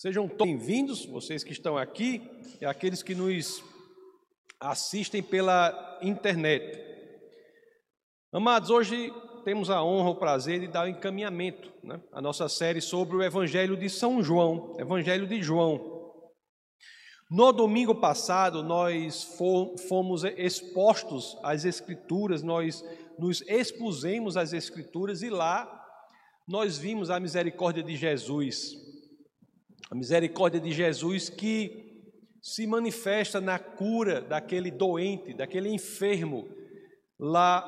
[0.00, 2.22] Sejam bem-vindos, vocês que estão aqui
[2.60, 3.64] e aqueles que nos
[4.60, 6.80] assistem pela internet.
[8.32, 9.12] Amados, hoje
[9.44, 13.22] temos a honra, o prazer de dar o encaminhamento né, à nossa série sobre o
[13.24, 16.12] Evangelho de São João, Evangelho de João.
[17.28, 19.36] No domingo passado, nós
[19.88, 22.84] fomos expostos às Escrituras, nós
[23.18, 25.68] nos expusemos às Escrituras e lá
[26.46, 28.86] nós vimos a misericórdia de Jesus
[29.90, 31.88] a misericórdia de Jesus que
[32.42, 36.48] se manifesta na cura daquele doente, daquele enfermo,
[37.18, 37.60] lá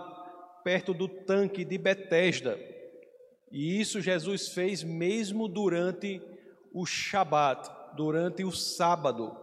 [0.62, 2.58] perto do tanque de Betesda.
[3.50, 6.22] E isso Jesus fez mesmo durante
[6.72, 9.36] o Shabat, durante o sábado.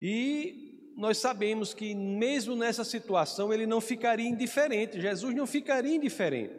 [0.00, 6.54] E nós sabemos que mesmo nessa situação ele não ficaria indiferente, Jesus não ficaria indiferente.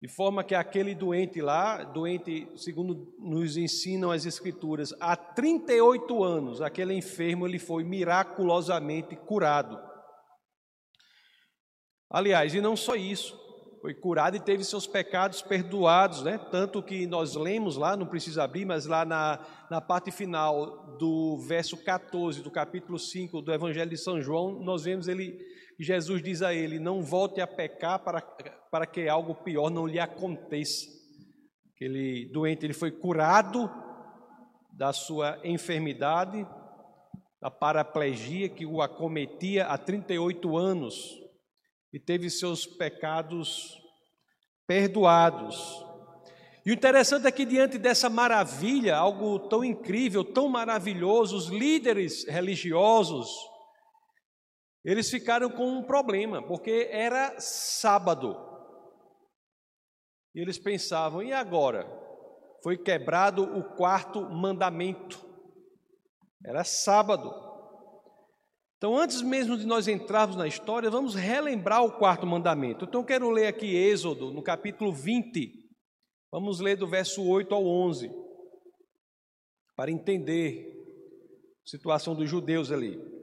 [0.00, 6.62] De forma que aquele doente lá, doente, segundo nos ensinam as Escrituras, há 38 anos,
[6.62, 9.76] aquele enfermo ele foi miraculosamente curado.
[12.08, 13.36] Aliás, e não só isso,
[13.80, 16.38] foi curado e teve seus pecados perdoados, né?
[16.50, 21.38] Tanto que nós lemos lá, não precisa abrir, mas lá na, na parte final do
[21.38, 25.38] verso 14 do capítulo 5 do Evangelho de São João, nós vemos ele
[25.84, 30.00] Jesus diz a ele: Não volte a pecar para, para que algo pior não lhe
[30.00, 30.86] aconteça.
[31.74, 33.70] Aquele doente ele foi curado
[34.72, 36.46] da sua enfermidade,
[37.40, 41.16] da paraplegia que o acometia há 38 anos
[41.92, 43.80] e teve seus pecados
[44.66, 45.84] perdoados.
[46.66, 52.26] E o interessante é que, diante dessa maravilha, algo tão incrível, tão maravilhoso, os líderes
[52.28, 53.30] religiosos,
[54.90, 58.34] eles ficaram com um problema, porque era sábado.
[60.34, 61.86] E eles pensavam: e agora?
[62.62, 65.22] Foi quebrado o quarto mandamento.
[66.42, 67.30] Era sábado.
[68.78, 72.86] Então, antes mesmo de nós entrarmos na história, vamos relembrar o quarto mandamento.
[72.86, 75.52] Então, quero ler aqui Êxodo, no capítulo 20.
[76.32, 78.10] Vamos ler do verso 8 ao 11,
[79.76, 80.72] para entender
[81.64, 83.17] a situação dos judeus ali.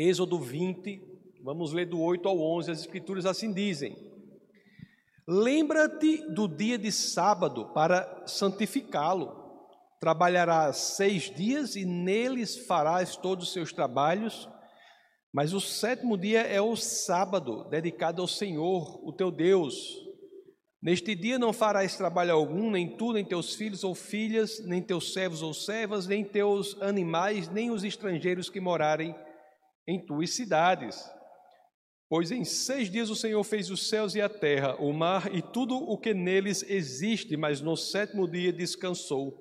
[0.00, 1.02] Êxodo 20,
[1.42, 3.96] vamos ler do 8 ao 11, as Escrituras assim dizem:
[5.26, 9.36] Lembra-te do dia de sábado para santificá-lo.
[9.98, 14.48] Trabalharás seis dias e neles farás todos os seus trabalhos,
[15.32, 19.74] mas o sétimo dia é o sábado, dedicado ao Senhor, o teu Deus.
[20.80, 25.12] Neste dia não farás trabalho algum, nem tu, nem teus filhos ou filhas, nem teus
[25.12, 29.12] servos ou servas, nem teus animais, nem os estrangeiros que morarem
[29.88, 31.02] em tuas cidades.
[32.10, 35.40] Pois em seis dias o Senhor fez os céus e a terra, o mar e
[35.40, 39.36] tudo o que neles existe, mas no sétimo dia descansou.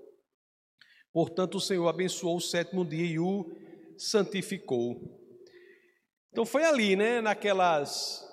[1.13, 3.45] Portanto, o Senhor abençoou o sétimo dia e o
[3.97, 5.01] santificou.
[6.31, 8.23] Então foi ali, né, naquelas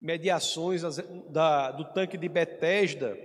[0.00, 0.82] mediações
[1.30, 3.16] da, do tanque de Betesda,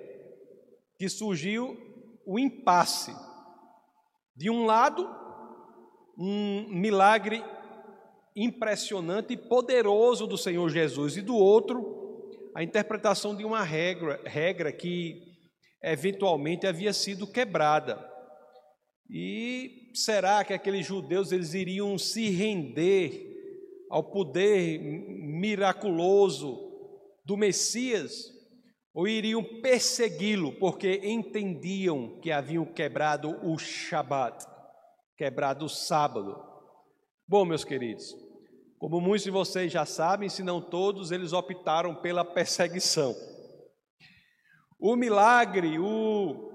[0.98, 1.78] que surgiu
[2.26, 3.16] o impasse.
[4.36, 5.08] De um lado,
[6.18, 7.44] um milagre
[8.36, 12.02] impressionante e poderoso do Senhor Jesus, e do outro,
[12.56, 15.22] a interpretação de uma regra, regra que
[15.82, 18.10] eventualmente havia sido quebrada.
[19.10, 23.28] E será que aqueles judeus eles iriam se render
[23.90, 26.58] ao poder miraculoso
[27.26, 28.32] do Messias
[28.94, 34.46] ou iriam persegui-lo porque entendiam que haviam quebrado o Shabat,
[35.18, 36.51] quebrado o sábado?
[37.32, 38.14] Bom, meus queridos,
[38.78, 43.16] como muitos de vocês já sabem, se não todos, eles optaram pela perseguição.
[44.78, 46.52] O milagre, o,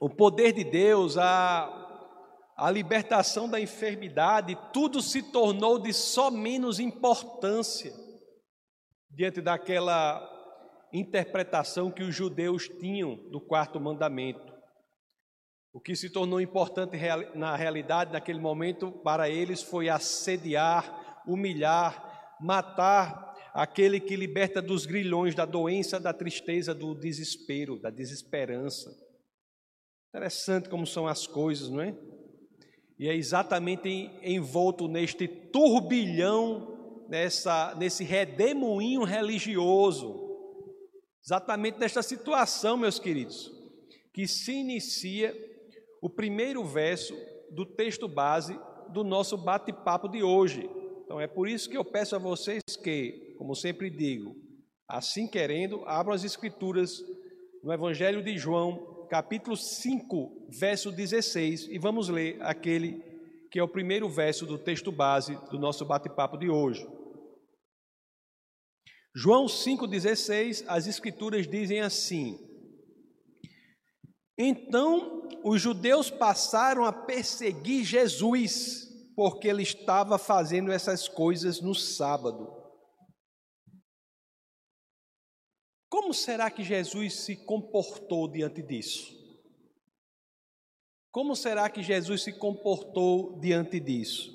[0.00, 1.68] o poder de Deus, a,
[2.56, 7.92] a libertação da enfermidade, tudo se tornou de só menos importância
[9.10, 10.26] diante daquela
[10.94, 14.49] interpretação que os judeus tinham do quarto mandamento.
[15.72, 16.96] O que se tornou importante
[17.34, 25.34] na realidade, naquele momento, para eles foi assediar, humilhar, matar aquele que liberta dos grilhões
[25.34, 28.90] da doença, da tristeza, do desespero, da desesperança.
[30.08, 31.96] Interessante como são as coisas, não é?
[32.98, 40.28] E é exatamente envolto neste turbilhão, nessa, nesse redemoinho religioso,
[41.24, 43.50] exatamente nesta situação, meus queridos,
[44.12, 45.49] que se inicia
[46.00, 47.14] o primeiro verso
[47.50, 48.58] do texto base
[48.90, 50.68] do nosso bate-papo de hoje.
[51.04, 54.34] Então é por isso que eu peço a vocês que, como sempre digo,
[54.88, 57.02] assim querendo, abram as escrituras
[57.62, 63.02] no Evangelho de João, capítulo 5, verso 16, e vamos ler aquele
[63.50, 66.86] que é o primeiro verso do texto base do nosso bate-papo de hoje.
[69.14, 72.38] João 5,16, as Escrituras dizem assim:
[74.42, 82.50] Então os judeus passaram a perseguir Jesus, porque ele estava fazendo essas coisas no sábado.
[85.90, 89.14] Como será que Jesus se comportou diante disso?
[91.12, 94.30] Como será que Jesus se comportou diante disso?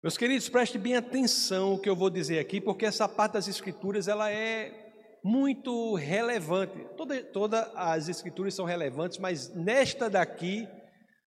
[0.00, 3.48] Meus queridos, preste bem atenção o que eu vou dizer aqui, porque essa parte das
[3.48, 4.79] Escrituras ela é
[5.22, 6.86] muito relevante.
[6.96, 10.68] Todas toda as Escrituras são relevantes, mas nesta daqui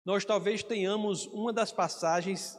[0.05, 2.59] nós talvez tenhamos uma das passagens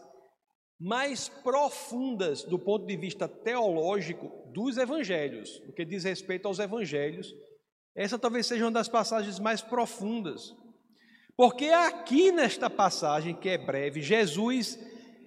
[0.79, 7.33] mais profundas do ponto de vista teológico dos evangelhos, no que diz respeito aos evangelhos.
[7.95, 10.53] Essa talvez seja uma das passagens mais profundas.
[11.35, 14.77] Porque aqui nesta passagem, que é breve, Jesus,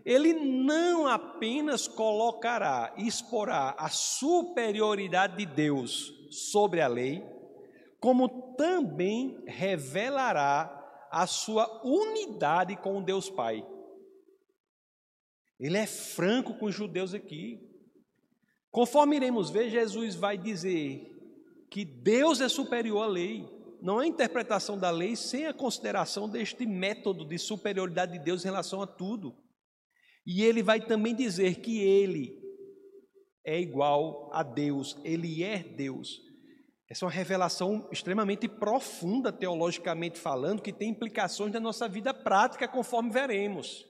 [0.06, 7.24] ele não apenas colocará, exporá a superioridade de Deus sobre a lei,
[7.98, 10.72] como também revelará
[11.10, 13.66] a sua unidade com Deus Pai.
[15.58, 17.60] Ele é franco com os judeus aqui.
[18.70, 21.04] Conforme iremos ver, Jesus vai dizer
[21.68, 23.44] que Deus é superior à lei.
[23.82, 28.48] Não há interpretação da lei sem a consideração deste método de superioridade de Deus em
[28.48, 29.34] relação a tudo.
[30.26, 32.36] E ele vai também dizer que ele
[33.44, 36.20] é igual a Deus, ele é Deus.
[36.88, 42.66] Essa é uma revelação extremamente profunda, teologicamente falando, que tem implicações na nossa vida prática,
[42.66, 43.84] conforme veremos.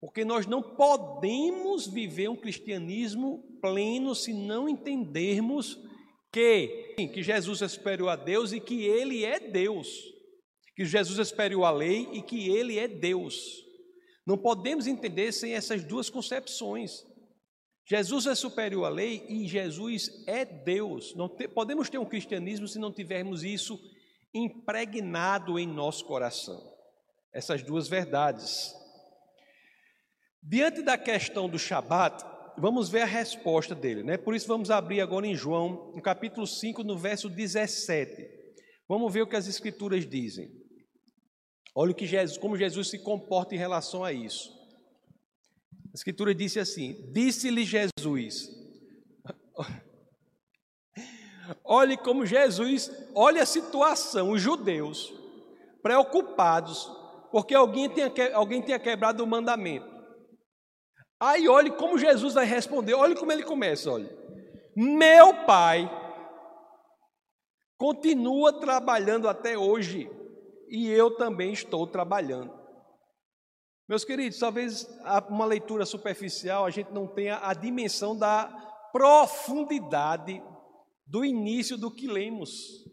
[0.00, 5.78] Porque nós não podemos viver um cristianismo pleno se não entendermos
[6.32, 9.88] que, que Jesus é superior a Deus e que Ele é Deus.
[10.76, 13.63] Que Jesus é superior à lei e que Ele é Deus.
[14.26, 17.04] Não podemos entender sem essas duas concepções.
[17.86, 21.14] Jesus é superior à lei e Jesus é Deus.
[21.14, 23.78] Não te, podemos ter um cristianismo se não tivermos isso
[24.32, 26.72] impregnado em nosso coração.
[27.32, 28.74] Essas duas verdades.
[30.42, 32.24] Diante da questão do Shabat,
[32.56, 34.16] vamos ver a resposta dele, né?
[34.16, 38.26] Por isso vamos abrir agora em João, no capítulo 5, no verso 17.
[38.88, 40.63] Vamos ver o que as escrituras dizem.
[41.74, 44.54] Olha o que Jesus, como Jesus se comporta em relação a isso.
[45.92, 48.50] A escritura disse assim: Disse-lhe Jesus.
[51.62, 55.12] Olhe como Jesus, olha a situação, os judeus
[55.82, 56.90] preocupados,
[57.30, 59.86] porque alguém tinha, alguém tinha quebrado o mandamento.
[61.20, 64.08] Aí olhe como Jesus vai responder, olhe como ele começa, olhe.
[64.74, 65.90] Meu pai
[67.76, 70.10] continua trabalhando até hoje
[70.74, 72.52] e eu também estou trabalhando.
[73.88, 74.88] Meus queridos, talvez
[75.28, 78.48] uma leitura superficial a gente não tenha a dimensão da
[78.92, 80.42] profundidade
[81.06, 82.84] do início do que lemos.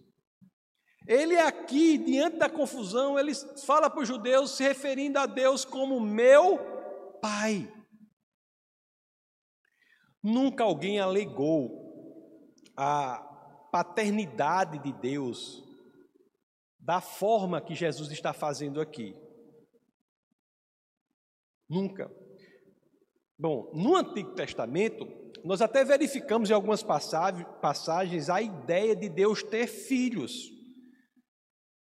[1.08, 3.34] Ele aqui, diante da confusão, ele
[3.66, 6.60] fala para os judeus se referindo a Deus como meu
[7.20, 7.68] Pai.
[10.22, 13.18] Nunca alguém alegou a
[13.72, 15.71] paternidade de Deus
[16.82, 19.16] da forma que Jesus está fazendo aqui.
[21.70, 22.12] Nunca.
[23.38, 25.08] Bom, no Antigo Testamento,
[25.44, 30.52] nós até verificamos em algumas passagens a ideia de Deus ter filhos.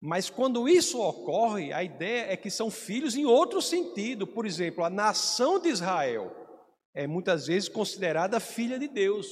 [0.00, 4.26] Mas quando isso ocorre, a ideia é que são filhos em outro sentido.
[4.26, 6.36] Por exemplo, a nação de Israel
[6.92, 9.28] é muitas vezes considerada filha de Deus.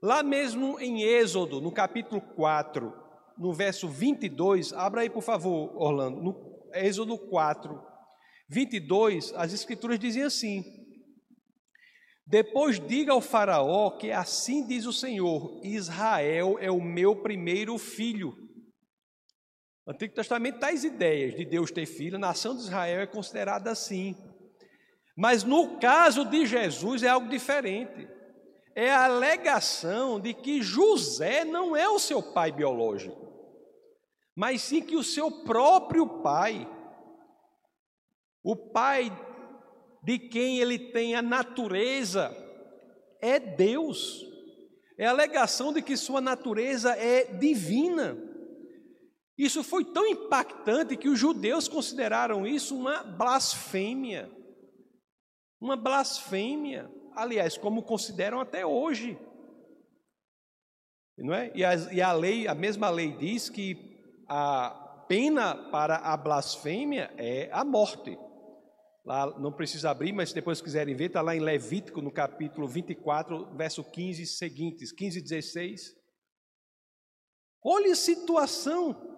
[0.00, 2.92] Lá mesmo em Êxodo, no capítulo 4,
[3.40, 7.82] no verso 22, abra aí por favor, Orlando, no Êxodo 4,
[8.46, 10.62] 22, as escrituras dizem assim:
[12.26, 18.36] Depois diga ao Faraó que assim diz o Senhor: Israel é o meu primeiro filho.
[19.86, 23.70] No Antigo Testamento tais ideias de Deus ter filho, a nação de Israel é considerada
[23.70, 24.14] assim.
[25.16, 28.06] Mas no caso de Jesus é algo diferente.
[28.74, 33.29] É a alegação de que José não é o seu pai biológico,
[34.40, 36.66] mas sim que o seu próprio pai
[38.42, 39.12] o pai
[40.02, 42.34] de quem ele tem a natureza
[43.20, 44.24] é Deus.
[44.96, 48.16] É a alegação de que sua natureza é divina.
[49.36, 54.30] Isso foi tão impactante que os judeus consideraram isso uma blasfêmia.
[55.60, 56.90] Uma blasfêmia.
[57.14, 59.18] Aliás, como consideram até hoje.
[61.18, 61.52] Não é?
[61.54, 63.99] E, a, e a lei, a mesma lei diz que
[64.32, 64.70] a
[65.08, 68.16] pena para a blasfêmia é a morte.
[69.04, 72.68] Lá não precisa abrir, mas se depois quiserem ver, está lá em Levítico, no capítulo
[72.68, 75.96] 24, verso 15 seguintes, 15 e 16.
[77.64, 79.08] Olha a situação.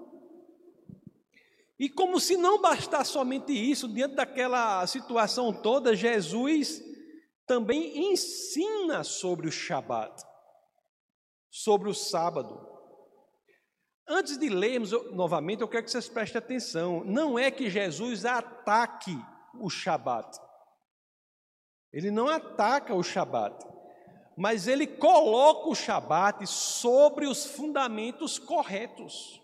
[1.78, 6.82] E como se não bastasse somente isso, diante daquela situação toda, Jesus
[7.46, 10.22] também ensina sobre o Shabat,
[11.50, 12.71] sobre o sábado.
[14.08, 17.04] Antes de lermos novamente, eu quero que vocês prestem atenção.
[17.04, 19.16] Não é que Jesus ataque
[19.54, 20.38] o Shabat.
[21.92, 23.66] Ele não ataca o Shabat,
[24.36, 29.40] mas ele coloca o Shabat sobre os fundamentos corretos.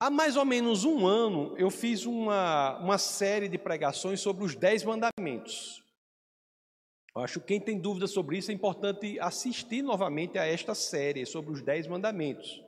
[0.00, 4.54] Há mais ou menos um ano eu fiz uma, uma série de pregações sobre os
[4.54, 5.82] Dez Mandamentos.
[7.20, 11.52] Acho que quem tem dúvidas sobre isso é importante assistir novamente a esta série sobre
[11.52, 12.62] os Dez Mandamentos.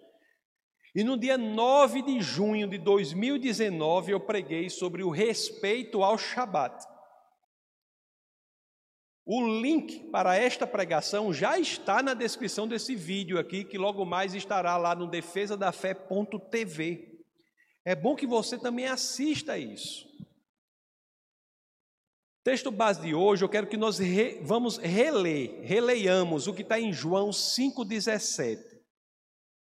[0.95, 6.85] E no dia 9 de junho de 2019 eu preguei sobre o respeito ao Shabat.
[9.25, 14.35] O link para esta pregação já está na descrição desse vídeo aqui, que logo mais
[14.35, 17.21] estará lá no defesadafé.tv.
[17.85, 20.11] É bom que você também assista isso.
[22.43, 26.81] Texto base de hoje, eu quero que nós re, vamos reler, releiamos o que está
[26.81, 28.71] em João 5,17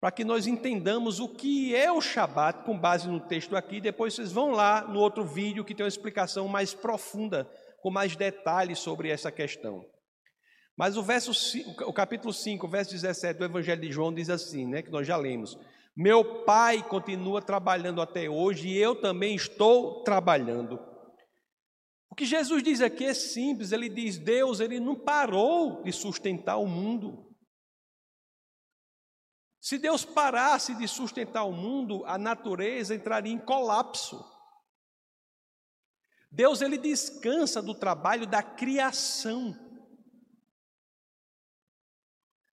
[0.05, 3.81] para que nós entendamos o que é o Shabat com base no texto aqui.
[3.81, 7.51] Depois vocês vão lá no outro vídeo que tem uma explicação mais profunda,
[7.81, 9.83] com mais detalhes sobre essa questão.
[10.77, 11.33] Mas o verso
[11.87, 15.17] o capítulo 5, verso 17 do Evangelho de João diz assim, né, que nós já
[15.17, 15.57] lemos:
[15.97, 20.79] Meu pai continua trabalhando até hoje e eu também estou trabalhando.
[22.15, 26.59] O que Jesus diz aqui é simples, ele diz: Deus, ele não parou de sustentar
[26.59, 27.29] o mundo.
[29.61, 34.25] Se Deus parasse de sustentar o mundo, a natureza entraria em colapso.
[36.31, 39.53] Deus ele descansa do trabalho da criação.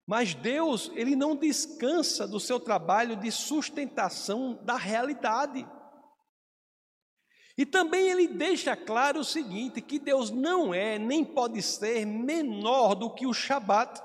[0.07, 5.69] Mas Deus, ele não descansa do seu trabalho de sustentação da realidade.
[7.57, 12.95] E também ele deixa claro o seguinte: que Deus não é nem pode ser menor
[12.95, 14.01] do que o Shabat.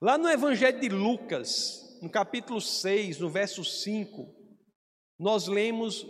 [0.00, 4.34] Lá no Evangelho de Lucas, no capítulo 6, no verso 5,
[5.18, 6.04] nós lemos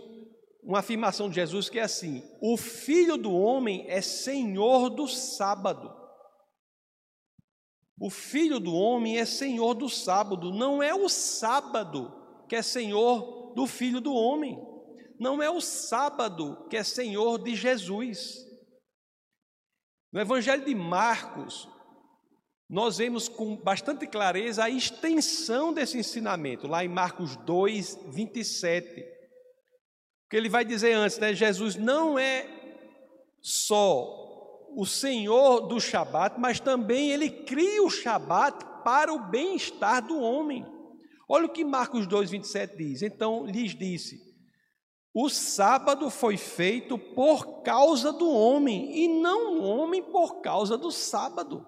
[0.63, 5.93] uma afirmação de Jesus que é assim: O filho do homem é senhor do sábado.
[7.99, 12.11] O filho do homem é senhor do sábado, não é o sábado
[12.49, 14.59] que é senhor do filho do homem,
[15.23, 18.45] não é o sábado que é senhor de Jesus.
[20.11, 21.67] No Evangelho de Marcos,
[22.69, 29.01] nós vemos com bastante clareza a extensão desse ensinamento, lá em Marcos 2, 27.
[30.29, 31.33] Que ele vai dizer antes, né?
[31.33, 32.45] Jesus não é
[33.41, 34.19] só
[34.75, 40.65] o Senhor do Shabat, mas também ele cria o Shabat para o bem-estar do homem.
[41.29, 43.01] Olha o que Marcos 2, 27 diz.
[43.01, 44.32] Então lhes disse:
[45.13, 50.91] O sábado foi feito por causa do homem, e não o homem por causa do
[50.91, 51.67] sábado.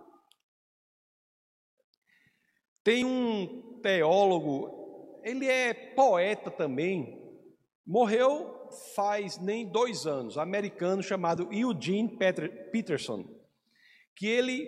[2.83, 7.21] Tem um teólogo, ele é poeta também,
[7.85, 8.55] morreu
[8.95, 12.17] faz nem dois anos, americano chamado Eugene
[12.71, 13.25] Peterson,
[14.15, 14.65] que ele,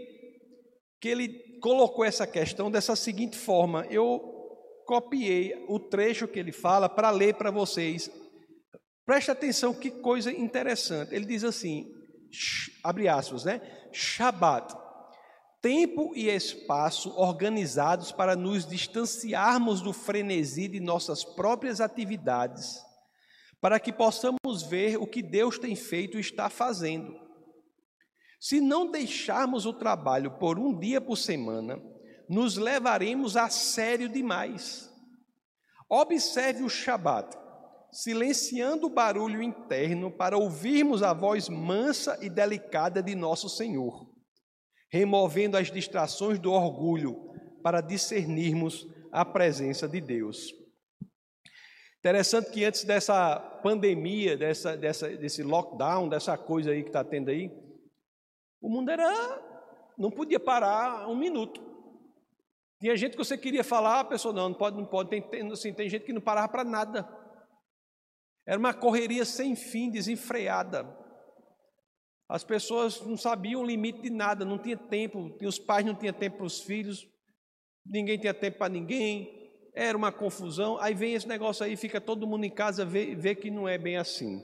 [1.00, 4.20] que ele colocou essa questão dessa seguinte forma: eu
[4.86, 8.10] copiei o trecho que ele fala para ler para vocês.
[9.08, 11.16] Preste atenção, que coisa interessante.
[11.16, 11.92] Ele diz assim,
[12.84, 13.62] abre aspas, né?
[13.92, 14.76] Shabbat
[15.62, 22.82] tempo e espaço organizados para nos distanciarmos do frenesi de nossas próprias atividades,
[23.60, 27.20] para que possamos ver o que Deus tem feito e está fazendo.
[28.40, 31.82] Se não deixarmos o trabalho por um dia por semana,
[32.30, 34.94] nos levaremos a sério demais.
[35.90, 37.36] Observe o Shabat,
[37.92, 44.08] silenciando o barulho interno para ouvirmos a voz mansa e delicada de nosso Senhor
[44.90, 50.54] removendo as distrações do orgulho para discernirmos a presença de Deus.
[52.00, 57.30] Interessante que antes dessa pandemia, dessa, dessa, desse lockdown, dessa coisa aí que está tendo
[57.30, 57.52] aí,
[58.62, 59.12] o mundo era.
[59.98, 61.66] não podia parar um minuto.
[62.80, 65.10] Tinha gente que você queria falar, a pessoa não, não pode, não pode.
[65.10, 67.04] Tem, tem, assim, tem gente que não parava para nada.
[68.48, 70.88] Era uma correria sem fim, desenfreada.
[72.30, 76.14] As pessoas não sabiam o limite de nada, não tinha tempo, os pais não tinham
[76.14, 77.06] tempo para os filhos.
[77.86, 80.78] ninguém tinha tempo para ninguém, era uma confusão.
[80.80, 83.78] Aí vem esse negócio aí, fica todo mundo em casa, vê, vê que não é
[83.78, 84.42] bem assim.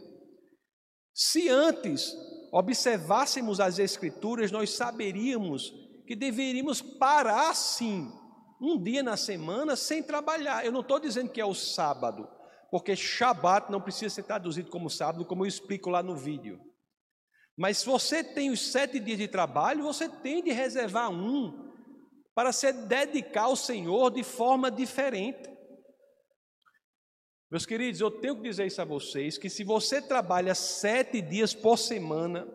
[1.14, 2.14] Se antes
[2.52, 5.74] observássemos as Escrituras, nós saberíamos
[6.06, 8.12] que deveríamos parar sim,
[8.62, 10.66] um dia na semana, sem trabalhar.
[10.66, 12.28] Eu não estou dizendo que é o sábado,
[12.74, 16.60] porque Shabat não precisa ser traduzido como sábado, como eu explico lá no vídeo.
[17.56, 21.72] Mas se você tem os sete dias de trabalho, você tem de reservar um
[22.34, 25.56] para se dedicar ao Senhor de forma diferente.
[27.52, 31.54] Meus queridos, eu tenho que dizer isso a vocês: que se você trabalha sete dias
[31.54, 32.48] por semana,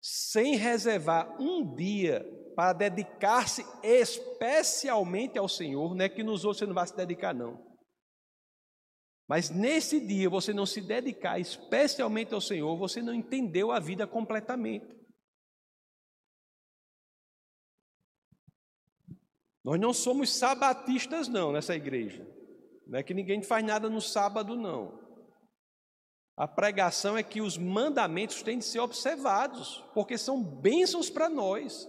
[0.00, 2.24] sem reservar um dia
[2.54, 7.34] para dedicar-se especialmente ao Senhor, não é que nos outros você não vai se dedicar,
[7.34, 7.67] não.
[9.28, 14.06] Mas nesse dia você não se dedicar especialmente ao Senhor, você não entendeu a vida
[14.06, 14.96] completamente.
[19.62, 22.26] Nós não somos sabatistas, não, nessa igreja.
[22.86, 25.06] Não é que ninguém faz nada no sábado, não.
[26.34, 31.86] A pregação é que os mandamentos têm de ser observados, porque são bênçãos para nós.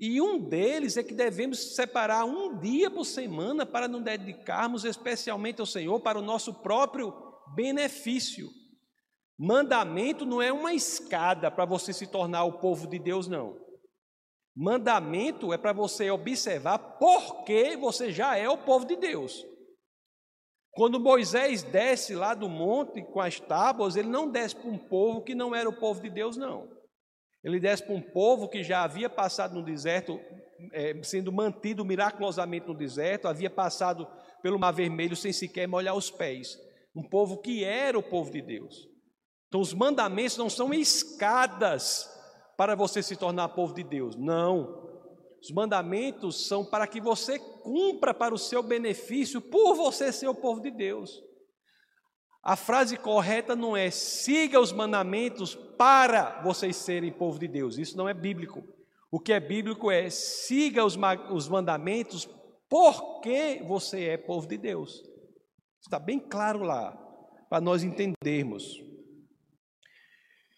[0.00, 5.60] E um deles é que devemos separar um dia por semana para nos dedicarmos especialmente
[5.60, 7.12] ao Senhor para o nosso próprio
[7.54, 8.48] benefício.
[9.36, 13.58] Mandamento não é uma escada para você se tornar o povo de Deus, não.
[14.56, 19.44] Mandamento é para você observar por que você já é o povo de Deus.
[20.72, 25.22] Quando Moisés desce lá do monte com as tábuas, ele não desce para um povo
[25.22, 26.68] que não era o povo de Deus, não.
[27.42, 30.20] Ele desce para um povo que já havia passado no deserto,
[30.72, 34.06] é, sendo mantido miraculosamente no deserto, havia passado
[34.42, 36.58] pelo Mar Vermelho sem sequer molhar os pés.
[36.94, 38.88] Um povo que era o povo de Deus.
[39.46, 42.08] Então, os mandamentos não são escadas
[42.56, 44.16] para você se tornar povo de Deus.
[44.16, 44.86] Não.
[45.40, 50.34] Os mandamentos são para que você cumpra para o seu benefício, por você ser o
[50.34, 51.22] povo de Deus.
[52.48, 57.76] A frase correta não é siga os mandamentos para vocês serem povo de Deus.
[57.76, 58.64] Isso não é bíblico.
[59.10, 60.96] O que é bíblico é siga os,
[61.30, 62.26] os mandamentos
[62.66, 65.04] porque você é povo de Deus.
[65.78, 66.92] Está bem claro lá,
[67.50, 68.82] para nós entendermos.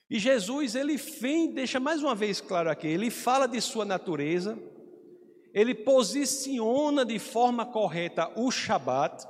[0.09, 4.57] E Jesus, ele vem, deixa mais uma vez claro aqui, ele fala de sua natureza,
[5.53, 9.26] ele posiciona de forma correta o Shabat,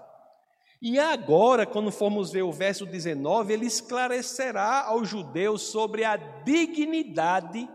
[0.83, 7.69] e agora, quando formos ver o verso 19, ele esclarecerá aos judeus sobre a dignidade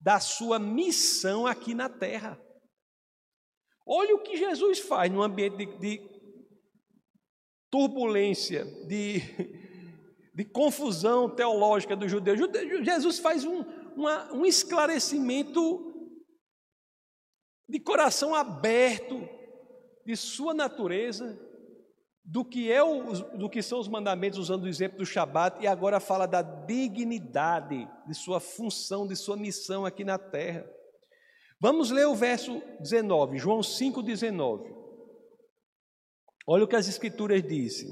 [0.00, 2.40] da sua missão aqui na terra.
[3.86, 6.10] Olha o que Jesus faz no ambiente de, de
[7.70, 9.20] turbulência, de,
[10.34, 12.38] de, confusão teológica dos judeus.
[12.82, 13.62] Jesus faz um,
[13.94, 15.84] uma, um esclarecimento
[17.68, 19.28] de coração aberto
[20.06, 21.47] de sua natureza
[22.30, 25.98] do que, o, do que são os mandamentos, usando o exemplo do Shabat, e agora
[25.98, 30.68] fala da dignidade de sua função, de sua missão aqui na terra.
[31.58, 34.70] Vamos ler o verso 19, João 5, 19.
[36.46, 37.88] Olha o que as Escrituras dizem.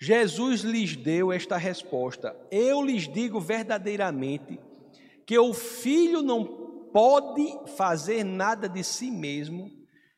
[0.00, 4.58] Jesus lhes deu esta resposta: Eu lhes digo verdadeiramente
[5.24, 9.70] que o filho não pode fazer nada de si mesmo,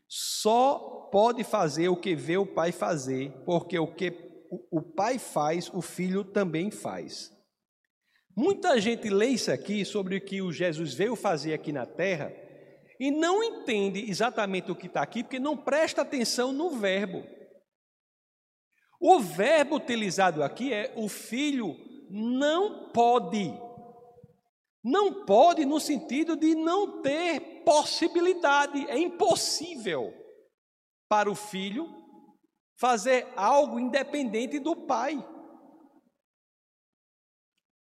[0.09, 4.33] só pode fazer o que vê o pai fazer, porque o que
[4.71, 7.31] o pai faz, o filho também faz.
[8.35, 12.33] Muita gente lê isso aqui sobre o que o Jesus veio fazer aqui na terra
[12.99, 17.23] e não entende exatamente o que está aqui, porque não presta atenção no verbo.
[18.99, 21.77] O verbo utilizado aqui é o filho
[22.11, 23.53] não pode.
[24.83, 30.22] Não pode no sentido de não ter possibilidade, é impossível
[31.13, 31.95] para o filho
[32.81, 35.23] fazer algo independente do pai.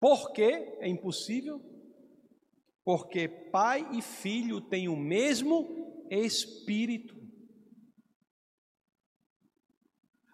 [0.00, 0.42] Por que
[0.80, 1.60] é impossível?
[2.84, 7.14] Porque pai e filho têm o mesmo espírito.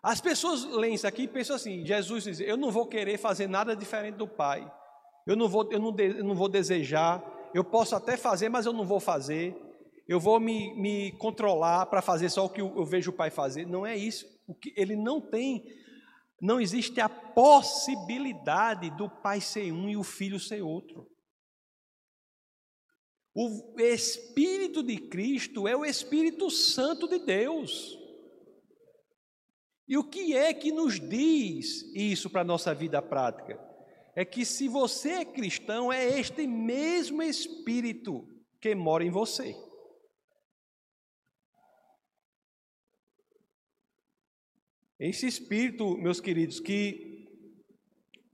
[0.02, 3.46] As pessoas leem isso aqui e pensam assim: Jesus diz, eu não vou querer fazer
[3.46, 4.66] nada diferente do pai.
[5.26, 7.22] Eu não vou, eu não, eu não vou desejar.
[7.52, 9.65] Eu posso até fazer, mas eu não vou fazer
[10.08, 13.66] eu vou me, me controlar para fazer só o que eu, vejo o pai fazer.
[13.66, 14.24] Não é isso.
[14.46, 15.64] O que ele não tem,
[16.40, 21.10] não existe a possibilidade do pai ser um e o filho ser outro.
[23.34, 27.98] O Espírito de Cristo é o Espírito Santo de Deus.
[29.88, 33.60] E o que é que nos diz isso para a nossa vida prática?
[34.14, 38.26] É que se você é cristão, é este mesmo Espírito
[38.60, 39.54] que mora em você.
[44.98, 47.06] Esse Espírito, meus queridos, que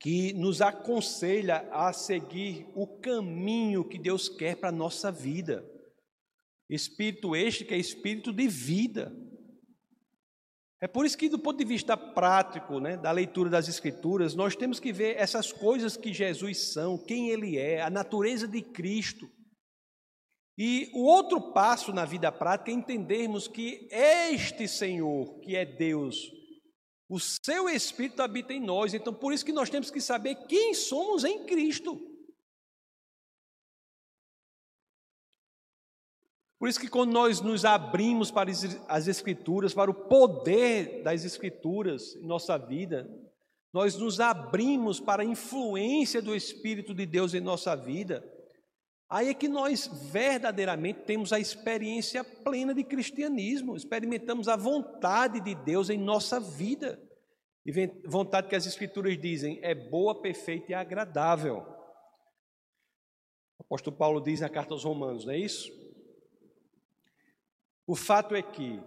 [0.03, 5.65] que nos aconselha a seguir o caminho que Deus quer para a nossa vida.
[6.69, 9.17] Espírito este que é espírito de vida.
[10.81, 14.57] É por isso que, do ponto de vista prático, né, da leitura das Escrituras, nós
[14.57, 19.31] temos que ver essas coisas que Jesus são, quem Ele é, a natureza de Cristo.
[20.59, 26.42] E o outro passo na vida prática é entendermos que este Senhor, que é Deus,
[27.13, 30.73] o seu Espírito habita em nós, então por isso que nós temos que saber quem
[30.73, 32.01] somos em Cristo.
[36.59, 38.51] Por isso que quando nós nos abrimos para
[38.89, 43.07] as Escrituras, para o poder das Escrituras em nossa vida,
[43.75, 48.25] nós nos abrimos para a influência do Espírito de Deus em nossa vida,
[49.13, 55.55] Aí é que nós verdadeiramente temos a experiência plena de cristianismo, experimentamos a vontade de
[55.55, 56.99] Deus em nossa vida.
[57.67, 57.71] E
[58.07, 61.59] vontade que as Escrituras dizem é boa, perfeita e agradável.
[63.59, 65.71] O apóstolo Paulo diz na carta aos Romanos, não é isso?
[67.87, 68.81] O fato é que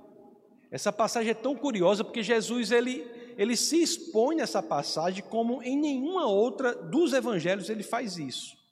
[0.72, 3.08] essa passagem é tão curiosa porque Jesus ele,
[3.38, 8.65] ele se expõe nessa passagem como em nenhuma outra dos evangelhos ele faz isso.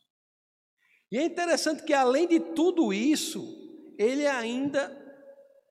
[1.13, 3.39] E é interessante que, além de tudo isso,
[3.99, 4.91] ele ainda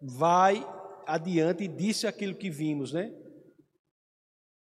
[0.01, 0.65] vai
[1.05, 3.13] adiante e disse aquilo que vimos, né?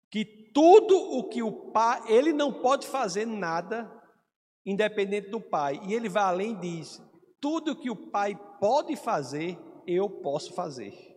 [0.09, 3.91] Que tudo o que o pai, ele não pode fazer nada
[4.65, 5.79] independente do pai.
[5.85, 6.99] E ele vai além e diz:
[7.39, 11.10] tudo o que o pai pode fazer, eu posso fazer.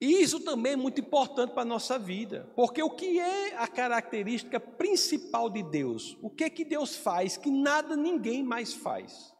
[0.00, 3.68] E isso também é muito importante para a nossa vida, porque o que é a
[3.68, 6.16] característica principal de Deus?
[6.20, 9.32] O que é que Deus faz que nada ninguém mais faz?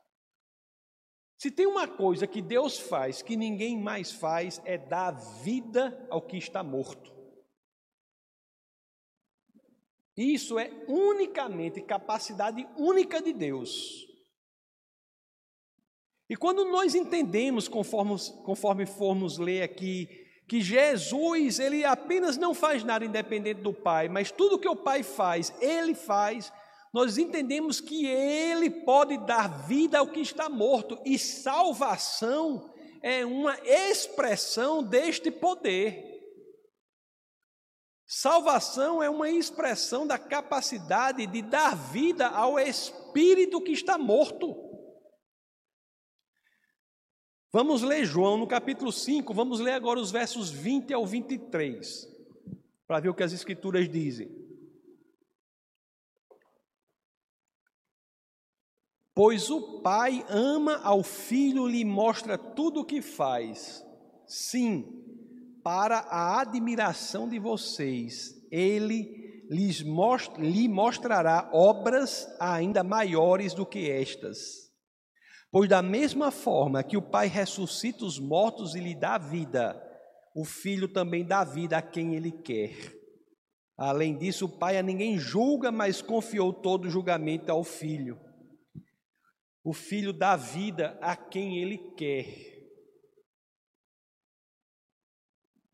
[1.36, 5.10] Se tem uma coisa que Deus faz que ninguém mais faz, é dar
[5.42, 7.12] vida ao que está morto.
[10.16, 14.06] Isso é unicamente capacidade única de Deus.
[16.30, 18.14] E quando nós entendemos, conforme,
[18.44, 24.30] conforme formos ler aqui que Jesus, ele apenas não faz nada independente do Pai, mas
[24.30, 26.52] tudo que o Pai faz, ele faz,
[26.92, 32.70] nós entendemos que ele pode dar vida ao que está morto, e salvação
[33.02, 36.12] é uma expressão deste poder.
[38.06, 44.73] Salvação é uma expressão da capacidade de dar vida ao espírito que está morto.
[47.54, 52.04] Vamos ler João no capítulo 5, vamos ler agora os versos 20 ao 23,
[52.84, 54.28] para ver o que as Escrituras dizem.
[59.14, 63.86] Pois o Pai ama ao Filho, lhe mostra tudo o que faz.
[64.26, 65.04] Sim,
[65.62, 73.88] para a admiração de vocês, ele lhes most lhe mostrará obras ainda maiores do que
[73.88, 74.63] estas
[75.54, 79.80] Pois, da mesma forma que o Pai ressuscita os mortos e lhe dá vida,
[80.34, 82.74] o Filho também dá vida a quem ele quer.
[83.78, 88.18] Além disso, o Pai a ninguém julga, mas confiou todo o julgamento ao Filho.
[89.62, 92.26] O Filho dá vida a quem ele quer.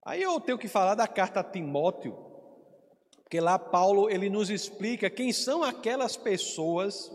[0.04, 2.12] Aí eu tenho que falar da carta a Timóteo,
[3.22, 7.10] porque lá Paulo ele nos explica quem são aquelas pessoas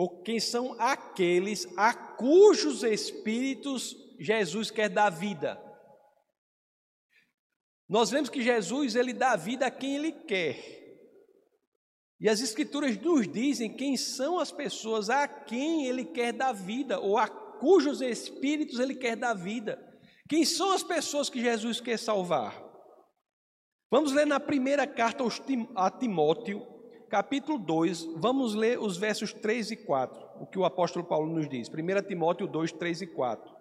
[0.00, 5.62] ou quem são aqueles a cujos espíritos Jesus quer dar vida.
[7.86, 10.56] Nós vemos que Jesus ele dá vida a quem ele quer.
[12.18, 16.98] E as escrituras nos dizem quem são as pessoas a quem ele quer dar vida
[16.98, 19.78] ou a cujos espíritos ele quer dar vida.
[20.26, 22.58] Quem são as pessoas que Jesus quer salvar?
[23.90, 25.22] Vamos ler na primeira carta
[25.76, 26.66] a Timóteo,
[27.10, 31.48] capítulo 2, vamos ler os versos 3 e 4, o que o apóstolo Paulo nos
[31.48, 31.68] diz.
[31.68, 33.60] 1 Timóteo 2, 3 e 4.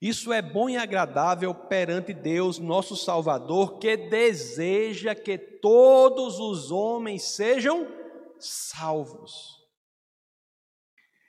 [0.00, 7.22] Isso é bom e agradável perante Deus, nosso Salvador, que deseja que todos os homens
[7.22, 7.86] sejam
[8.40, 9.60] salvos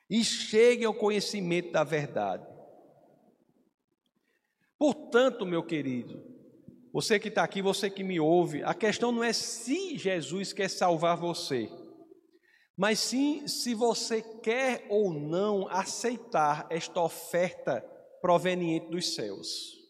[0.09, 2.47] e cheguem ao conhecimento da verdade.
[4.79, 6.32] Portanto, meu querido,
[6.93, 10.69] você que está aqui, você que me ouve, a questão não é se Jesus quer
[10.69, 11.67] salvar você,
[12.77, 17.81] mas sim se você quer ou não aceitar esta oferta
[18.21, 19.81] proveniente dos céus.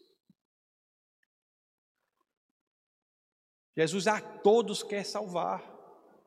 [3.76, 5.62] Jesus a todos quer salvar,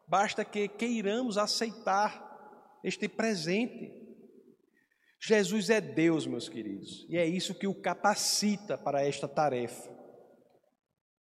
[0.08, 4.06] basta que queiramos aceitar este presente.
[5.20, 9.97] Jesus é Deus, meus queridos, e é isso que o capacita para esta tarefa.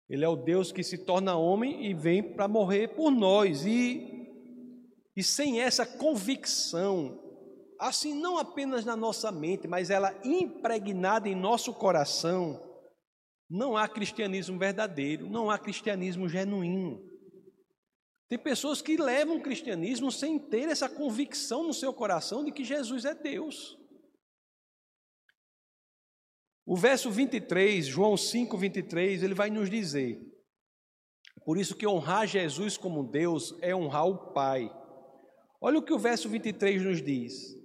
[0.10, 3.66] Ele é o Deus que se torna homem e vem para morrer por nós.
[3.66, 4.28] E,
[5.16, 7.20] e sem essa convicção,
[7.80, 12.62] assim não apenas na nossa mente, mas ela impregnada em nosso coração,
[13.50, 17.02] não há cristianismo verdadeiro, não há cristianismo genuíno.
[18.28, 22.64] Tem pessoas que levam o cristianismo sem ter essa convicção no seu coração de que
[22.64, 23.78] Jesus é Deus.
[26.66, 30.20] O verso 23, João 5, 23, ele vai nos dizer:
[31.46, 34.72] Por isso que honrar Jesus como Deus é honrar o Pai.
[35.62, 37.56] Olha o que o verso 23 nos diz: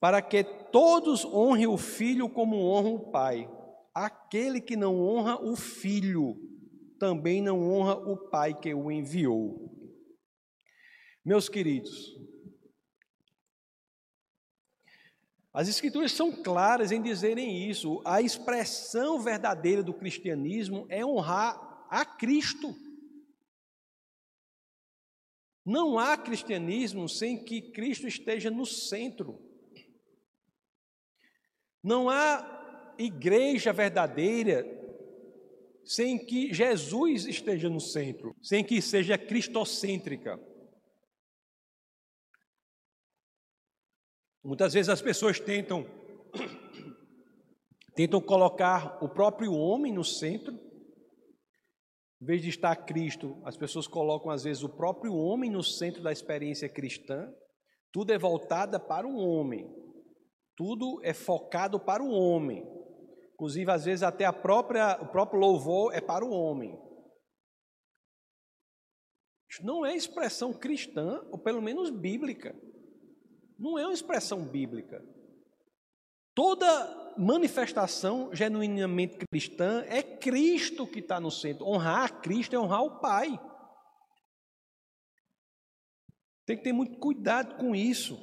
[0.00, 3.48] Para que todos honrem o Filho como honram o Pai.
[3.94, 6.36] Aquele que não honra o Filho,
[6.98, 9.70] também não honra o Pai que o enviou.
[11.24, 12.16] Meus queridos,
[15.52, 18.00] As Escrituras são claras em dizerem isso.
[18.04, 22.74] A expressão verdadeira do cristianismo é honrar a Cristo.
[25.64, 29.38] Não há cristianismo sem que Cristo esteja no centro.
[31.82, 34.64] Não há igreja verdadeira
[35.84, 40.38] sem que Jesus esteja no centro, sem que seja cristocêntrica.
[44.42, 45.84] Muitas vezes as pessoas tentam
[47.94, 50.54] tentam colocar o próprio homem no centro.
[52.22, 56.02] Em vez de estar Cristo, as pessoas colocam às vezes o próprio homem no centro
[56.02, 57.30] da experiência cristã.
[57.92, 59.68] Tudo é voltado para o homem.
[60.56, 62.62] Tudo é focado para o homem.
[63.34, 66.78] Inclusive, às vezes, até a própria, o próprio louvor é para o homem.
[69.50, 72.54] Isso não é expressão cristã, ou pelo menos bíblica
[73.60, 75.04] não é uma expressão bíblica.
[76.34, 81.66] Toda manifestação genuinamente cristã é Cristo que está no centro.
[81.66, 83.38] Honrar a Cristo é honrar o Pai.
[86.46, 88.18] Tem que ter muito cuidado com isso.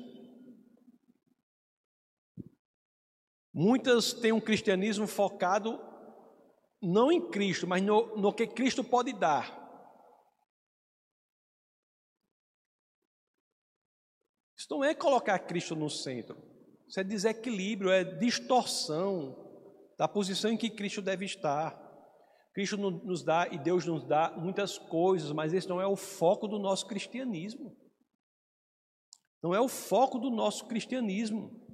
[3.54, 5.80] Muitas têm um cristianismo focado
[6.82, 9.67] não em Cristo, mas no, no que Cristo pode dar.
[14.68, 16.38] Isso não é colocar Cristo no centro.
[16.86, 19.34] Isso é desequilíbrio, é distorção
[19.98, 21.82] da posição em que Cristo deve estar.
[22.54, 26.50] Cristo nos dá e Deus nos dá muitas coisas, mas esse não é o foco
[26.50, 27.78] do nosso cristianismo.
[29.42, 31.66] Não é o foco do nosso cristianismo.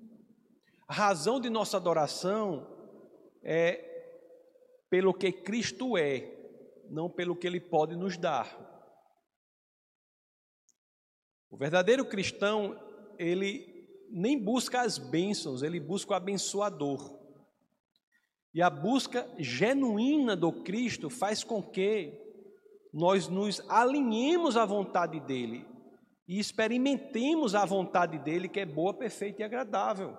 [0.88, 2.68] A razão de nossa adoração
[3.44, 3.90] é
[4.88, 6.32] pelo que Cristo é,
[6.92, 8.72] não pelo que Ele pode nos dar.
[11.54, 12.76] O verdadeiro cristão,
[13.18, 13.74] ele
[14.10, 17.20] nem busca as bênçãos, ele busca o abençoador.
[18.54, 22.14] E a busca genuína do Cristo faz com que
[22.94, 25.66] nós nos alinhemos à vontade dele
[26.28, 30.18] e experimentemos a vontade dele, que é boa, perfeita e agradável.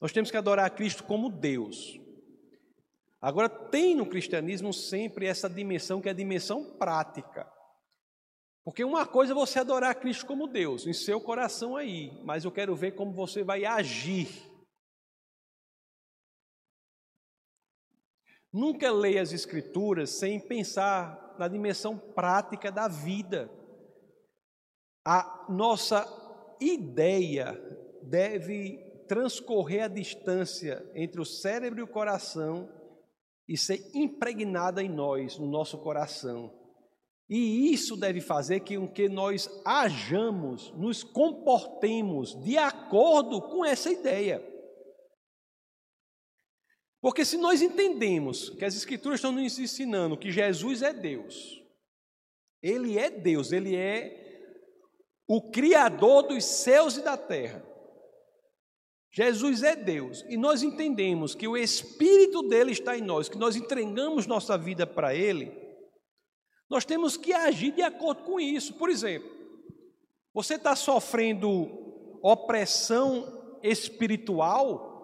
[0.00, 1.98] Nós temos que adorar a Cristo como Deus.
[3.20, 7.50] Agora, tem no cristianismo sempre essa dimensão que é a dimensão prática.
[8.66, 12.50] Porque uma coisa é você adorar Cristo como Deus, em seu coração aí, mas eu
[12.50, 14.28] quero ver como você vai agir.
[18.52, 23.48] Nunca leia as Escrituras sem pensar na dimensão prática da vida.
[25.06, 26.04] A nossa
[26.60, 27.54] ideia
[28.02, 32.68] deve transcorrer a distância entre o cérebro e o coração
[33.46, 36.65] e ser impregnada em nós, no nosso coração.
[37.28, 44.40] E isso deve fazer com que nós hajamos, nos comportemos de acordo com essa ideia.
[47.00, 51.60] Porque se nós entendemos que as Escrituras estão nos ensinando que Jesus é Deus,
[52.62, 54.24] Ele é Deus, Ele é
[55.28, 57.64] o Criador dos céus e da terra.
[59.12, 63.56] Jesus é Deus, e nós entendemos que o Espírito dele está em nós, que nós
[63.56, 65.65] entregamos nossa vida para Ele
[66.68, 68.74] nós temos que agir de acordo com isso.
[68.74, 69.30] Por exemplo,
[70.34, 74.94] você está sofrendo opressão espiritual,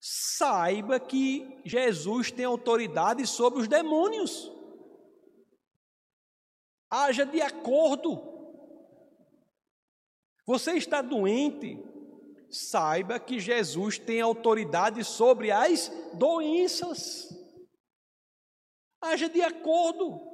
[0.00, 4.52] saiba que Jesus tem autoridade sobre os demônios.
[6.90, 8.32] Haja de acordo.
[10.46, 11.82] Você está doente,
[12.50, 17.30] saiba que Jesus tem autoridade sobre as doenças.
[19.00, 20.33] Haja de acordo.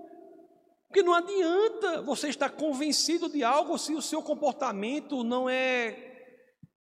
[0.90, 6.10] Porque não adianta você estar convencido de algo se o seu comportamento não é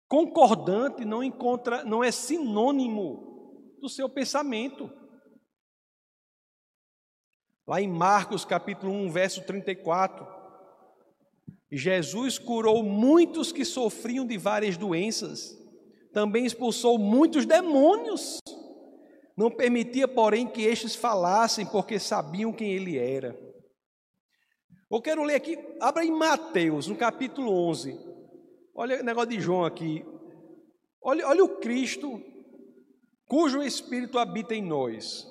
[0.10, 4.92] Concordante não encontra, não é sinônimo do seu pensamento.
[7.68, 10.26] Lá em Marcos capítulo 1, verso 34,
[11.72, 15.56] Jesus curou muitos que sofriam de várias doenças,
[16.12, 18.40] também expulsou muitos demônios.
[19.38, 23.49] Não permitia, porém, que estes falassem, porque sabiam quem ele era.
[24.92, 27.96] Eu quero ler aqui, abra em Mateus, no capítulo 11.
[28.74, 30.04] Olha o negócio de João aqui.
[31.02, 32.20] Olha, olha o Cristo,
[33.26, 35.28] cujo Espírito habita em nós.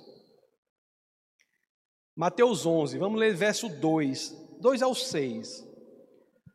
[2.17, 5.67] Mateus 11, vamos ler verso 2, 2 ao 6.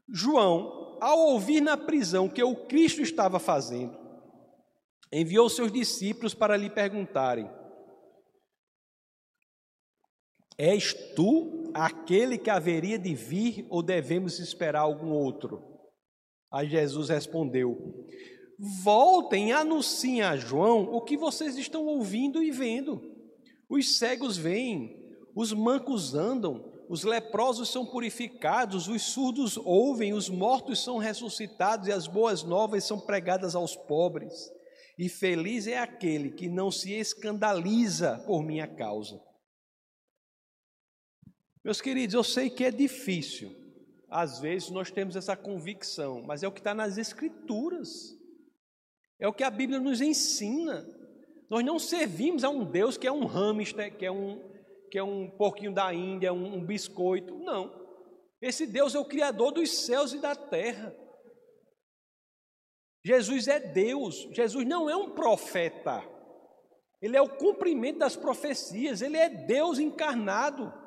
[0.10, 3.98] João, ao ouvir na prisão que o Cristo estava fazendo,
[5.12, 7.50] enviou seus discípulos para lhe perguntarem:
[10.58, 15.62] És tu aquele que haveria de vir ou devemos esperar algum outro?
[16.52, 18.06] Aí Jesus respondeu:
[18.84, 23.02] Voltem anunciem a João o que vocês estão ouvindo e vendo.
[23.70, 24.96] Os cegos veem,
[25.36, 31.92] os mancos andam, os leprosos são purificados, os surdos ouvem, os mortos são ressuscitados e
[31.92, 34.34] as boas novas são pregadas aos pobres.
[34.98, 39.20] E feliz é aquele que não se escandaliza por minha causa.
[41.64, 43.56] Meus queridos, eu sei que é difícil.
[44.10, 48.16] Às vezes nós temos essa convicção, mas é o que está nas Escrituras.
[49.20, 50.86] É o que a Bíblia nos ensina.
[51.50, 54.42] Nós não servimos a um Deus que é um hamster, que é um,
[54.92, 57.34] que é um porquinho da Índia, um, um biscoito.
[57.40, 57.82] Não.
[58.42, 60.94] Esse Deus é o Criador dos céus e da terra.
[63.06, 64.28] Jesus é Deus.
[64.32, 66.04] Jesus não é um profeta.
[67.02, 69.02] Ele é o cumprimento das profecias.
[69.02, 70.83] Ele é Deus encarnado.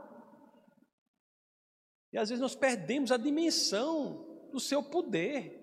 [2.13, 5.63] E às vezes nós perdemos a dimensão do seu poder.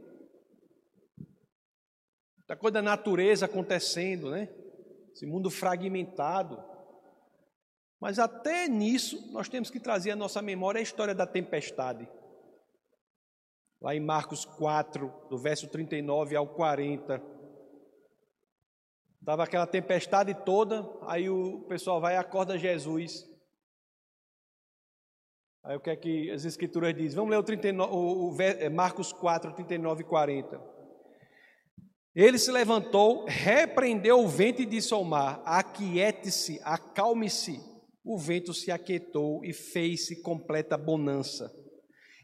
[2.48, 4.50] Da coisa da natureza acontecendo, né?
[5.14, 6.64] Esse mundo fragmentado.
[8.00, 12.08] Mas até nisso, nós temos que trazer à nossa memória a história da tempestade.
[13.82, 17.22] Lá em Marcos 4, do verso 39 ao 40.
[19.20, 23.26] Estava aquela tempestade toda, aí o pessoal vai e acorda Jesus.
[25.64, 27.16] Aí o que é que as escrituras dizem?
[27.16, 30.62] Vamos ler o, 39, o, o é, Marcos 4, 39 e 40.
[32.14, 37.62] Ele se levantou, repreendeu o vento e disse ao mar: Aquiete-se, acalme-se.
[38.04, 41.50] O vento se aquietou e fez-se completa bonança.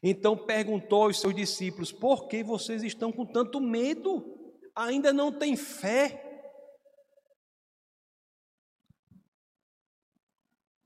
[0.03, 4.37] Então perguntou aos seus discípulos: Por que vocês estão com tanto medo?
[4.75, 6.28] Ainda não têm fé?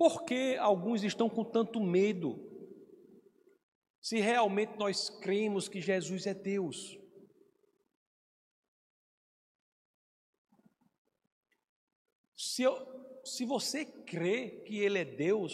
[0.04, 2.38] Por que alguns estão com tanto medo?
[4.02, 7.00] Se realmente nós cremos que Jesus é Deus.
[12.36, 12.76] Se eu,
[13.24, 15.54] se você crê que Ele é Deus,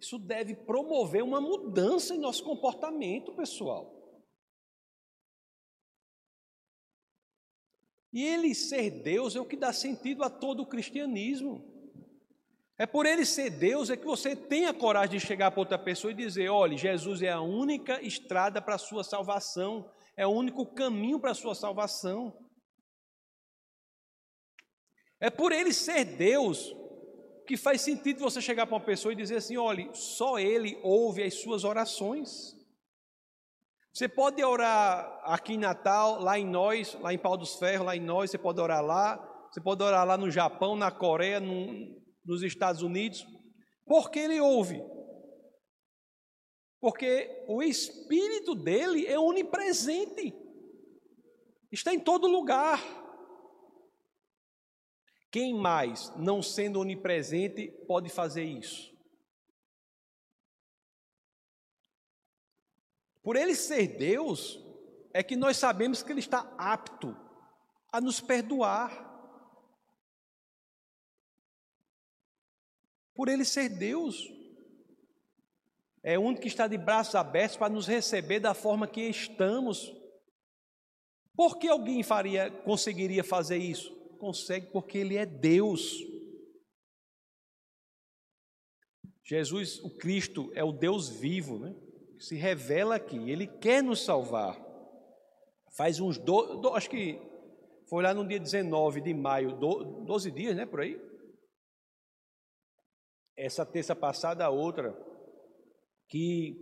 [0.00, 4.20] isso deve promover uma mudança em nosso comportamento, pessoal.
[8.12, 11.72] E Ele ser Deus é o que dá sentido a todo o cristianismo.
[12.76, 15.78] É por Ele ser Deus é que você tem a coragem de chegar para outra
[15.78, 20.30] pessoa e dizer: olha, Jesus é a única estrada para a sua salvação, é o
[20.30, 22.36] único caminho para a sua salvação.
[25.20, 26.74] É por ele ser Deus
[27.46, 31.22] que faz sentido você chegar para uma pessoa e dizer assim: olhe, só ele ouve
[31.22, 32.56] as suas orações.
[33.92, 37.94] Você pode orar aqui em Natal, lá em nós, lá em Pau dos Ferros, lá
[37.94, 39.16] em nós, você pode orar lá,
[39.48, 43.26] você pode orar lá no Japão, na Coreia, no, nos Estados Unidos,
[43.84, 44.82] porque ele ouve.
[46.80, 50.34] Porque o Espírito dele é onipresente,
[51.72, 52.80] está em todo lugar.
[55.30, 58.94] Quem mais, não sendo onipresente, pode fazer isso?
[63.22, 64.62] Por ele ser Deus,
[65.14, 67.16] é que nós sabemos que ele está apto
[67.90, 69.13] a nos perdoar.
[73.14, 74.30] Por ele ser Deus,
[76.02, 79.94] é o único que está de braços abertos para nos receber da forma que estamos.
[81.36, 83.94] Por que alguém faria, conseguiria fazer isso?
[84.24, 86.02] consegue porque Ele é Deus.
[89.22, 91.74] Jesus, o Cristo, é o Deus vivo, né?
[92.18, 93.30] Se revela aqui.
[93.30, 94.58] Ele quer nos salvar.
[95.76, 97.20] Faz uns, do, do, acho que
[97.86, 100.64] foi lá no dia 19 de maio, do, 12 dias, né?
[100.64, 100.98] Por aí.
[103.36, 104.96] Essa terça passada, a outra,
[106.08, 106.56] que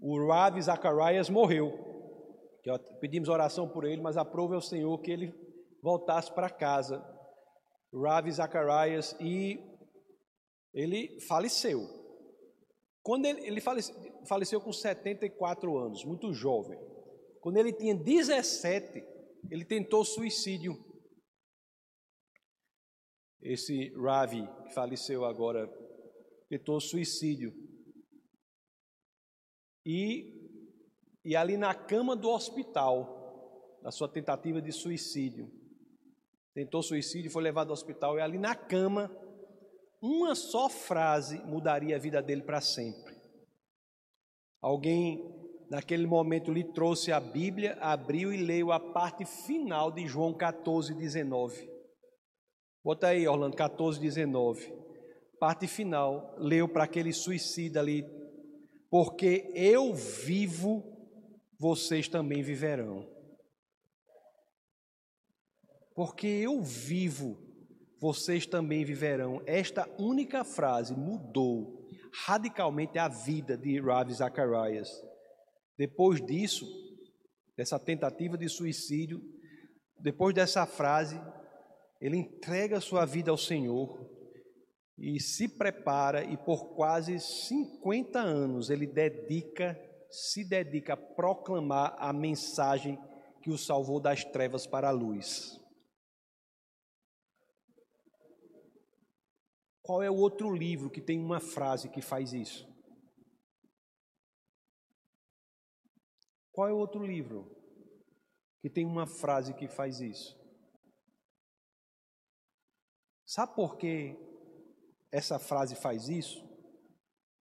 [0.00, 1.86] o Ravi Zacharias morreu
[3.00, 5.32] pedimos oração por ele, mas aprove ao Senhor que ele
[5.82, 7.04] voltasse para casa.
[7.94, 9.58] Ravi Zacharias, e
[10.74, 11.86] ele faleceu.
[13.02, 13.94] Quando ele, ele faleceu,
[14.26, 16.78] faleceu com 74 anos, muito jovem.
[17.40, 19.02] Quando ele tinha 17,
[19.48, 20.74] ele tentou suicídio.
[23.40, 25.68] Esse Ravi, que faleceu agora,
[26.48, 27.52] tentou suicídio.
[29.84, 30.50] E,
[31.24, 35.50] e ali na cama do hospital, na sua tentativa de suicídio,
[36.54, 39.10] tentou suicídio, foi levado ao hospital, e ali na cama,
[40.00, 43.16] uma só frase mudaria a vida dele para sempre.
[44.60, 45.22] Alguém,
[45.70, 50.94] naquele momento, lhe trouxe a Bíblia, abriu e leu a parte final de João 14,
[50.94, 51.70] 19.
[52.82, 54.85] Bota aí, Orlando, 14, 19.
[55.38, 58.04] Parte final, leu para aquele suicida ali.
[58.90, 60.82] Porque eu vivo,
[61.58, 63.06] vocês também viverão.
[65.94, 67.38] Porque eu vivo,
[67.98, 69.42] vocês também viverão.
[69.46, 71.86] Esta única frase mudou
[72.24, 74.88] radicalmente a vida de Ravi Zacharias.
[75.76, 76.66] Depois disso,
[77.56, 79.20] dessa tentativa de suicídio,
[79.98, 81.20] depois dessa frase,
[82.00, 84.15] ele entrega sua vida ao Senhor
[84.98, 89.78] e se prepara e por quase 50 anos ele dedica,
[90.10, 92.98] se dedica a proclamar a mensagem
[93.42, 95.60] que o salvou das trevas para a luz.
[99.82, 102.66] Qual é o outro livro que tem uma frase que faz isso?
[106.50, 107.54] Qual é o outro livro
[108.62, 110.34] que tem uma frase que faz isso?
[113.26, 114.16] Sabe por que
[115.12, 116.44] essa frase faz isso?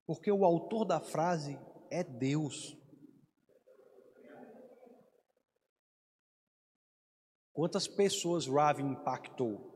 [0.06, 1.60] Porque o autor da frase
[1.92, 2.78] é Deus.
[7.54, 9.74] Quantas pessoas Ravi impactou?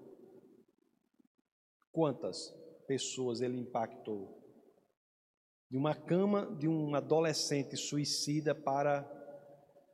[1.91, 2.53] Quantas?
[2.89, 4.41] pessoas ele impactou.
[5.69, 9.07] De uma cama de um adolescente suicida para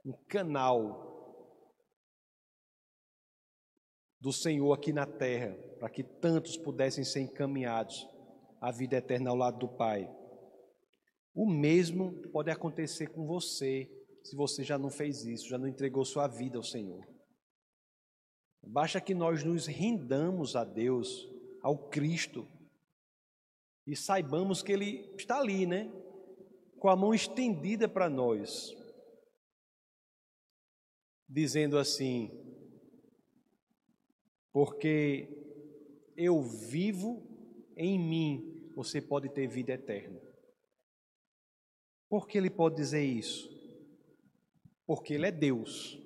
[0.06, 1.15] um canal
[4.20, 8.08] do Senhor aqui na terra, para que tantos pudessem ser encaminhados
[8.60, 10.10] à vida eterna ao lado do Pai.
[11.34, 13.90] O mesmo pode acontecer com você,
[14.24, 17.06] se você já não fez isso, já não entregou sua vida ao Senhor.
[18.64, 21.30] Basta que nós nos rendamos a Deus,
[21.62, 22.48] ao Cristo,
[23.86, 25.92] e saibamos que Ele está ali, né?
[26.80, 28.76] Com a mão estendida para nós,
[31.30, 32.32] dizendo assim:
[34.56, 35.28] Porque
[36.16, 37.22] eu vivo
[37.76, 40.18] em mim, você pode ter vida eterna.
[42.10, 43.50] Por que Ele pode dizer isso?
[44.88, 46.00] Porque Ele é Deus.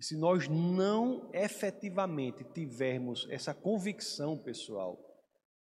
[0.00, 4.98] Se nós não efetivamente tivermos essa convicção pessoal,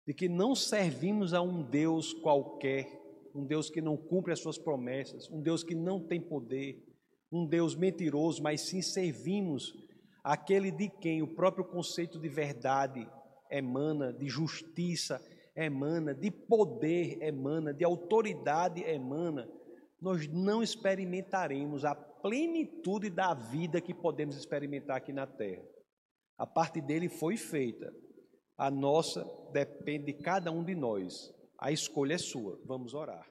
[0.07, 2.87] de que não servimos a um Deus qualquer,
[3.35, 6.87] um Deus que não cumpre as suas promessas, um Deus que não tem poder,
[7.29, 9.73] um Deus mentiroso, mas sim servimos
[10.23, 13.07] aquele de quem o próprio conceito de verdade
[13.49, 15.21] emana, de justiça
[15.55, 19.47] emana, de poder emana, de autoridade emana,
[19.99, 25.63] nós não experimentaremos a plenitude da vida que podemos experimentar aqui na terra.
[26.37, 27.93] A parte dele foi feita.
[28.57, 31.31] A nossa depende de cada um de nós.
[31.59, 32.59] A escolha é sua.
[32.65, 33.30] Vamos orar.